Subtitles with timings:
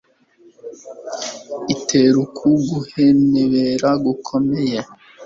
[1.73, 4.77] itera uku guhenebera gukomeye,